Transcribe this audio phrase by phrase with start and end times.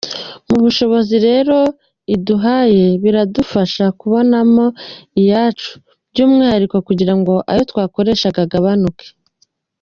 [0.49, 1.57] Mu bushobozi rero
[2.15, 4.65] iduhaye biradufasha kubonamo
[5.21, 5.71] izacu
[6.11, 7.11] by’umwihariko kugira
[7.51, 9.07] ayo twakoreshaga agabanuke.